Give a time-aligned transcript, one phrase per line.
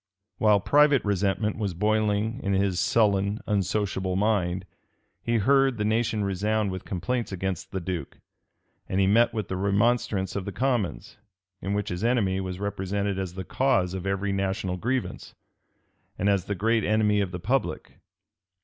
[0.39, 4.65] While private resentment was boiling in his sullen, unsociable mind,
[5.21, 8.17] he heard the nation resound with complaints against the duke;
[8.89, 11.17] and he met with the remonstrance of the commons,
[11.61, 15.35] in which his enemy was represented as the cause of every national grievance,
[16.17, 17.99] and as the great enemy of the public.